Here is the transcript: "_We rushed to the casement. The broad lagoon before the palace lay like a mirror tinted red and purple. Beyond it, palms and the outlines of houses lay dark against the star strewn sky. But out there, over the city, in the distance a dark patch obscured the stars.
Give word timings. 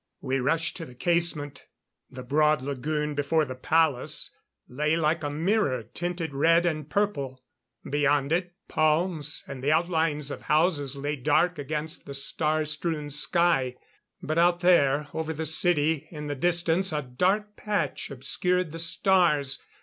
"_We 0.19 0.39
rushed 0.39 0.77
to 0.77 0.85
the 0.87 0.95
casement. 0.95 1.67
The 2.09 2.23
broad 2.23 2.63
lagoon 2.63 3.13
before 3.13 3.45
the 3.45 3.53
palace 3.53 4.31
lay 4.67 4.97
like 4.97 5.23
a 5.23 5.29
mirror 5.29 5.83
tinted 5.83 6.33
red 6.33 6.65
and 6.65 6.89
purple. 6.89 7.43
Beyond 7.87 8.31
it, 8.31 8.51
palms 8.67 9.43
and 9.47 9.63
the 9.63 9.71
outlines 9.71 10.31
of 10.31 10.41
houses 10.41 10.95
lay 10.95 11.17
dark 11.17 11.59
against 11.59 12.07
the 12.07 12.15
star 12.15 12.65
strewn 12.65 13.11
sky. 13.11 13.75
But 14.23 14.39
out 14.39 14.61
there, 14.61 15.07
over 15.13 15.33
the 15.33 15.45
city, 15.45 16.07
in 16.09 16.25
the 16.25 16.33
distance 16.35 16.91
a 16.91 17.03
dark 17.03 17.55
patch 17.55 18.09
obscured 18.09 18.71
the 18.71 18.79
stars. 18.79 19.59